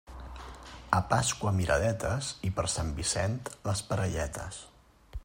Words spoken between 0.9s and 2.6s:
A Pasqua miradetes i